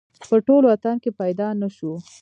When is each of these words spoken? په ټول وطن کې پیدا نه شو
په 0.29 0.35
ټول 0.47 0.63
وطن 0.71 0.95
کې 1.03 1.11
پیدا 1.19 1.47
نه 1.61 1.67
شو 1.75 1.93